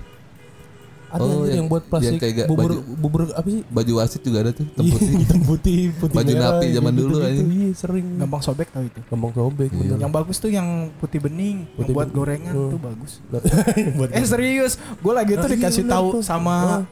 ada 1.15 1.23
Oh, 1.23 1.47
yang- 1.47 1.57
yang, 1.57 1.67
buat 1.67 1.87
plastik 1.87 2.11
yang 2.11 2.19
kayak 2.19 2.35
gak 2.37 2.47
bubur 2.47 2.71
baju- 2.73 2.85
bubur 2.97 3.21
apa 3.31 3.47
sih 3.47 3.63
Baju 3.65 3.93
wasit 3.97 4.21
juga 4.21 4.39
ada 4.41 4.51
tuh, 4.51 4.67
hitam 4.67 4.83
Iya, 4.83 4.93
putih. 4.93 5.15
hitam 5.23 5.41
putih 5.41 5.81
putih 5.95 6.17
Baju 6.17 6.27
merah, 6.29 6.51
napi 6.53 6.67
zaman 6.69 6.93
dulu 6.93 7.07
gitu-gitu. 7.15 7.29
anjing. 7.31 7.49
iya 7.55 7.69
sering 7.73 8.07
gampang 8.19 8.43
sobek 8.43 8.69
tau 8.69 8.83
itu 8.83 9.01
gampang 9.05 9.33
sobek 9.33 9.69
Iya. 9.69 9.79
bener 9.79 9.97
yang 10.01 10.13
bagus 10.13 10.37
tuh 10.37 10.51
yang 10.51 10.69
putih 10.97 11.21
bening 11.21 11.57
Putih 11.71 11.79
yang 11.81 11.95
buat 11.95 12.05
bening. 12.05 12.19
gorengan 12.19 12.53
Hmm. 12.53 12.69
tuh 12.69 12.81
bagus 12.81 13.13
buat 13.97 14.09
eh 14.11 14.25
serius 14.25 14.73
gue 14.77 15.13
lagi 15.13 15.33
tuh 15.35 15.49
dikasih 15.49 15.85
tahu 15.85 16.09
sama 16.21 16.83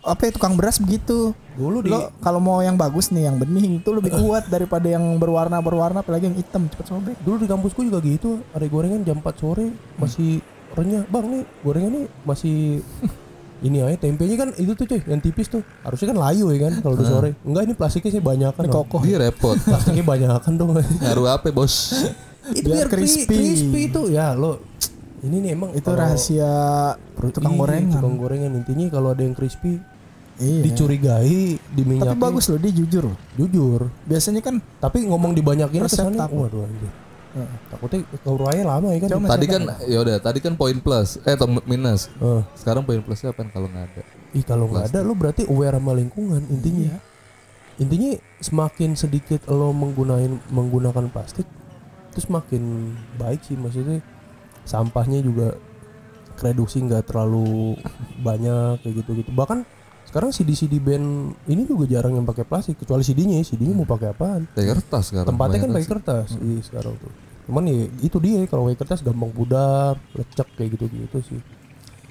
apa 0.00 0.22
ya 0.22 0.30
tukang 0.30 0.54
beras 0.54 0.78
begitu 0.78 1.34
dulu 1.52 1.82
di 1.82 1.90
lo 1.90 2.14
kalau 2.18 2.38
mau 2.38 2.60
yang 2.60 2.74
bagus 2.74 3.10
nih 3.10 3.26
yang 3.26 3.36
bening 3.36 3.82
itu 3.82 3.90
lebih 3.90 4.14
kuat 4.16 4.46
daripada 4.46 4.86
yang 4.86 5.02
berwarna 5.14 5.58
berwarna 5.58 5.98
apalagi 5.98 6.24
yang 6.24 6.36
hitam 6.36 6.64
cepet 6.64 6.86
sobek 6.86 7.16
dulu 7.20 7.36
di 7.36 7.46
kampusku 7.46 7.82
juga 7.82 7.98
gitu 7.98 8.38
ada 8.48 8.62
gorengan 8.64 9.02
jam 9.02 9.18
4 9.18 9.26
sore 9.34 9.66
masih 9.96 10.38
renyah 10.70 11.02
bang 11.04 11.26
nih 11.28 11.42
gorengan 11.60 11.90
nih 11.92 12.04
masih 12.22 12.56
ini 13.60 13.80
aja 13.80 13.98
tempenya 14.00 14.36
kan 14.36 14.48
itu 14.54 14.72
tuh 14.72 14.86
cuy 14.86 15.00
yang 15.02 15.18
tipis 15.18 15.46
tuh 15.46 15.62
harusnya 15.82 16.10
kan 16.10 16.18
layu 16.20 16.46
ya 16.48 16.58
kan 16.64 16.72
kalau 16.78 16.94
udah 16.94 17.06
sore 17.06 17.30
enggak 17.42 17.62
ini 17.64 17.74
plastiknya 17.74 18.10
sih 18.12 18.22
banyak 18.22 18.52
kan 18.52 18.62
ini 18.62 18.70
kokoh 18.70 19.00
Dia 19.02 19.18
repot. 19.20 19.56
plastiknya 19.66 20.04
banyak 20.04 20.30
kan 20.38 20.52
dong 20.54 20.70
Ngaruh 21.02 21.26
apa, 21.28 21.48
Bos? 21.48 21.74
itu 22.48 22.64
Biar 22.64 22.86
biar 22.86 22.88
crispy. 22.88 23.26
crispy. 23.28 23.80
itu 23.88 24.02
ya 24.08 24.32
lo 24.32 24.62
ini 25.18 25.42
nih 25.42 25.50
emang 25.52 25.74
itu 25.74 25.90
rahasia 25.90 26.94
tukang 27.18 27.50
Iya, 27.50 27.58
gorengan 27.58 27.92
tukang 27.92 28.14
gorengan 28.16 28.52
intinya 28.54 28.86
kalau 28.88 29.10
ada 29.10 29.20
yang 29.20 29.34
crispy 29.34 29.82
iya 30.38 30.62
dicurigai 30.62 31.58
tapi 31.58 31.74
diminyakin 31.74 32.14
bagus 32.16 32.46
loh 32.46 32.56
dia 32.56 32.70
jujur 32.70 33.10
loh. 33.10 33.18
jujur 33.34 33.90
biasanya 34.04 34.38
kan 34.38 34.62
tapi 34.78 35.02
ngomong 35.04 35.34
dibanyakin 35.34 35.82
Resep 35.82 36.06
kesannya 36.06 36.16
takut. 36.16 36.46
waduh 36.46 36.62
anjir 36.62 36.90
eh, 37.38 37.48
takutnya 37.70 37.98
keuruannya 38.26 38.64
lama 38.66 38.88
ya 38.90 38.98
kan 39.04 39.08
Coba 39.14 39.26
Tadi 39.38 39.46
kan 39.46 39.62
ya 39.86 39.98
udah, 40.02 40.16
tadi 40.18 40.38
kan 40.42 40.52
poin 40.58 40.76
plus, 40.82 41.22
eh 41.22 41.34
atau 41.38 41.46
minus. 41.46 42.10
Eh. 42.18 42.42
Sekarang 42.58 42.82
poin 42.82 42.98
plusnya 43.00 43.30
apa 43.30 43.46
kalau 43.48 43.70
nggak 43.70 43.84
ada? 43.86 44.02
Ih 44.34 44.44
kalau 44.44 44.66
nggak 44.68 44.92
ada 44.92 44.98
lo 45.06 45.14
berarti 45.14 45.46
aware 45.46 45.78
sama 45.78 45.92
lingkungan 45.96 46.42
intinya. 46.50 46.92
Iya. 46.92 46.98
Intinya 47.78 48.10
semakin 48.42 48.98
sedikit 48.98 49.46
lo 49.46 49.70
menggunakan 49.70 50.42
menggunakan 50.50 51.06
plastik, 51.14 51.46
itu 52.10 52.18
semakin 52.26 52.94
baik 53.14 53.46
sih 53.46 53.54
maksudnya 53.54 54.02
sampahnya 54.66 55.22
juga 55.22 55.54
reduksi 56.42 56.82
nggak 56.82 57.06
terlalu 57.10 57.78
banyak 58.22 58.82
kayak 58.82 58.94
gitu-gitu. 59.02 59.30
Bahkan 59.30 59.62
sekarang 60.08 60.32
CD-CD 60.32 60.80
band 60.80 61.36
ini 61.44 61.68
juga 61.68 61.84
jarang 61.84 62.16
yang 62.16 62.24
pakai 62.24 62.48
plastik 62.48 62.80
kecuali 62.80 63.04
CD-nya, 63.04 63.44
CD-nya 63.44 63.76
mau 63.76 63.84
pakai 63.84 64.08
apaan? 64.16 64.48
Kayak 64.56 64.80
kertas 64.80 65.12
sekarang. 65.12 65.28
Tempatnya 65.28 65.58
kan 65.68 65.70
pakai 65.76 65.88
kertas 65.88 66.28
iya 66.40 66.60
sekarang 66.64 66.94
tuh. 66.96 67.12
Cuman 67.48 67.64
ya 67.64 67.88
itu 68.04 68.20
dia 68.20 68.44
kalau 68.44 68.68
pakai 68.68 68.84
kertas 68.84 69.00
gampang 69.00 69.32
pudar, 69.32 69.96
lecek 70.12 70.48
kayak 70.52 70.76
gitu-gitu 70.76 71.18
sih. 71.24 71.40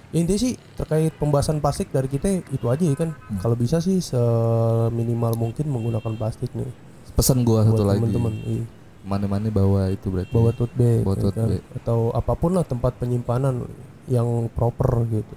Ya, 0.10 0.24
intinya 0.24 0.39
sih 0.41 0.58
terkait 0.74 1.13
pembahasan 1.22 1.62
plastik 1.62 1.94
dari 1.94 2.10
kita 2.10 2.41
itu 2.50 2.65
aja 2.65 2.82
ya 2.82 2.98
kan. 2.98 3.13
Kalau 3.38 3.53
bisa 3.53 3.77
sih 3.77 4.01
seminimal 4.01 5.38
mungkin 5.38 5.70
menggunakan 5.70 6.17
plastik 6.17 6.50
nih 6.58 6.65
Pesan 7.13 7.46
gua 7.46 7.62
buat 7.62 7.77
satu 7.77 7.84
lagi. 7.86 8.01
teman-teman. 8.01 8.34
Iya. 8.46 8.65
Mana-mana 9.06 9.48
bawa 9.53 9.94
itu 9.94 10.10
berarti. 10.10 10.34
Bawa 10.34 10.51
tote 10.58 10.74
bag, 10.74 11.01
Bawa 11.06 11.15
ya 11.15 11.22
tote 11.22 11.38
kan? 11.38 11.48
bag. 11.53 11.63
atau 11.79 12.00
apa 12.12 12.34
pun 12.34 12.51
lah 12.58 12.65
tempat 12.65 12.98
penyimpanan 12.98 13.70
yang 14.10 14.50
proper 14.51 15.06
gitu. 15.06 15.34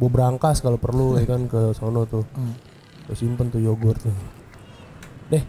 Bawa 0.00 0.10
berangkas 0.10 0.64
kalau 0.64 0.80
perlu 0.80 1.20
ya 1.20 1.28
kan 1.28 1.44
ke 1.44 1.76
sono 1.76 2.08
tuh. 2.08 2.24
Hmm. 2.32 2.56
Simpen 3.12 3.52
tuh 3.52 3.60
yogurt 3.60 4.00
tuh. 4.00 4.14
Deh. 5.28 5.44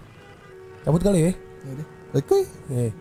Cabut 0.84 1.00
kali 1.00 1.30
ya. 1.30 1.32
Yaudah. 1.64 1.88
Oke. 2.20 2.40
Eh. 2.74 2.92